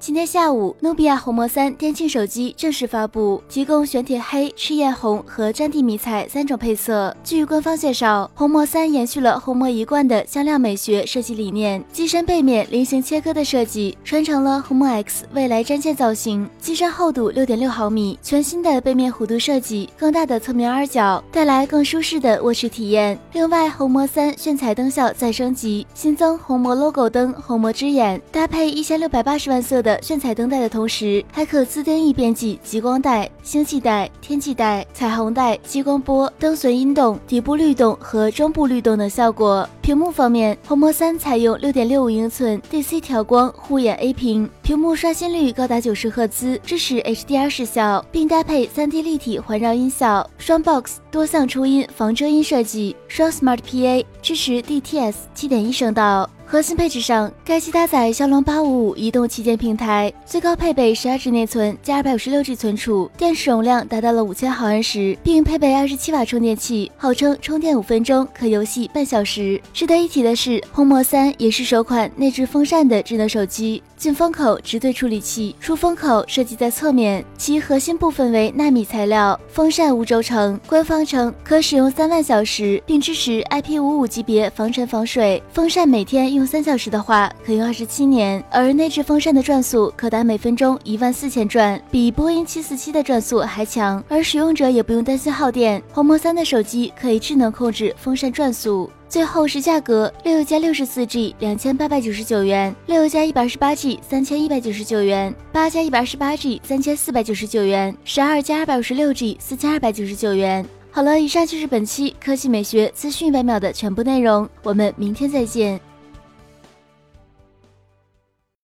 [0.00, 7.14] 今天下午，努比亚红魔三电竞手机正式发布，提供玄铁黑、赤焰红和战地迷彩三种配色。
[7.24, 23.18] 据官方介绍，红魔三延续了红魔一贯的香亮美学设计理念，机身背面菱形切割的设计传承了红魔 X 未来战舰造型，机身厚度六点六毫米，全新的背面弧度设计，更大的侧面耳角带来更舒适的握持体验。
[23.32, 29.87] 另外，红魔三炫彩灯效再升级，新增红魔 logo 灯、红魔之眼，搭配一千六百八十万色的。
[29.88, 39.66] 的炫彩灯带的同时，还可自定义编辑极光带、星际带、天际带、彩虹带、激光波、灯随音动、底部律动和中部律动等效果。
[39.80, 56.28] 屏幕方面，红魔三采用六点六五英寸 DC 调光护眼 A 屏，屏幕刷新率高达九十赫兹，支持 HDR 视效，并搭配三 D 立体环绕音效，双 Box 多项出音防遮音设计，双 Smart PA 支持 DTS 七点一声道。
[56.50, 69.60] 核心配置上，该机搭载骁龙八五五移动旗舰平台，最高配备十二 G 内存加二百五十六 G 存储，电池容量达到了五千毫安时，并配备二十七瓦充电器，号称充电五分钟可游戏半小时。
[69.74, 73.82] 值得一提的是，红魔三也是首款内置风扇的智能手机。
[73.98, 80.58] 进风口直对处理器，出风口设计在侧面，其核心部分为纳米材料，风扇无轴承。
[80.66, 85.42] 官方称可使用三万小时，并支持 IP55 级别防尘防水。
[85.52, 88.42] 风扇每天用用三小时的话，可用二十七年。
[88.50, 94.02] 而内置风扇的转速可达每分钟一万四千转，比波音七四七的转速还强。
[94.08, 98.88] 而使用者也不用担心耗电，红魔三的手机可以智能控制风扇转速。
[99.08, 110.64] 最后是价格，六加六十四 G 两千八百九十九元，六加一百二十八 G 三千一百九十九元，八加一百二十八 G 三千四百九十九元，十二加二百五十六 G 四千二百九十九元。
[110.90, 115.80] 好了，以上就是本期科技美学资讯一百秒的全部内容，我们明天再见。